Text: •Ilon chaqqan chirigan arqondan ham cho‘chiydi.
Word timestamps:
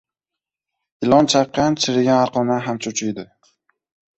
•Ilon 1.03 1.29
chaqqan 1.33 1.77
chirigan 1.83 2.23
arqondan 2.25 2.65
ham 2.69 2.81
cho‘chiydi. 2.87 3.31